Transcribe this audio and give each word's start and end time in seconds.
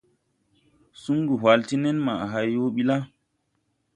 Sungu 1.01 1.33
whal 1.41 1.61
ti 1.67 1.75
nenmaʼa 1.83 2.25
hay 2.33 2.47
yõõ 2.53 2.67
bi 2.75 2.81
la. 2.89 2.97